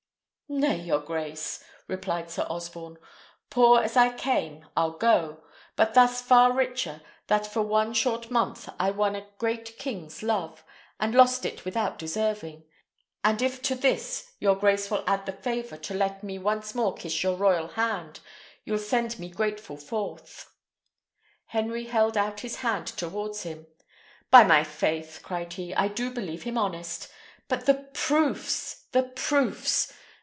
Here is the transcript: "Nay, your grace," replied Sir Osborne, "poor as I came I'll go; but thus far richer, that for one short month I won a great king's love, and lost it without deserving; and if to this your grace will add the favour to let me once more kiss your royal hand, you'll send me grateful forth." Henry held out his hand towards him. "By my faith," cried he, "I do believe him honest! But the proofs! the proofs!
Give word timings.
"Nay, 0.53 0.81
your 0.81 0.99
grace," 0.99 1.63
replied 1.87 2.29
Sir 2.29 2.45
Osborne, 2.49 2.97
"poor 3.49 3.79
as 3.81 3.95
I 3.95 4.11
came 4.11 4.65
I'll 4.75 4.91
go; 4.91 5.45
but 5.77 5.93
thus 5.93 6.21
far 6.21 6.51
richer, 6.51 7.01
that 7.27 7.47
for 7.47 7.61
one 7.61 7.93
short 7.93 8.29
month 8.29 8.67
I 8.77 8.91
won 8.91 9.15
a 9.15 9.29
great 9.37 9.77
king's 9.79 10.21
love, 10.21 10.65
and 10.99 11.15
lost 11.15 11.45
it 11.45 11.63
without 11.63 11.97
deserving; 11.97 12.65
and 13.23 13.41
if 13.41 13.61
to 13.61 13.75
this 13.75 14.33
your 14.41 14.55
grace 14.57 14.91
will 14.91 15.05
add 15.07 15.25
the 15.25 15.31
favour 15.31 15.77
to 15.77 15.93
let 15.93 16.21
me 16.21 16.37
once 16.37 16.75
more 16.75 16.93
kiss 16.95 17.23
your 17.23 17.37
royal 17.37 17.69
hand, 17.69 18.19
you'll 18.65 18.77
send 18.77 19.19
me 19.19 19.29
grateful 19.29 19.77
forth." 19.77 20.53
Henry 21.45 21.85
held 21.85 22.17
out 22.17 22.41
his 22.41 22.57
hand 22.57 22.87
towards 22.87 23.43
him. 23.43 23.67
"By 24.31 24.43
my 24.43 24.65
faith," 24.65 25.21
cried 25.23 25.53
he, 25.53 25.73
"I 25.73 25.87
do 25.87 26.11
believe 26.11 26.43
him 26.43 26.57
honest! 26.57 27.07
But 27.47 27.67
the 27.67 27.87
proofs! 27.93 28.83
the 28.91 29.03
proofs! 29.03 29.93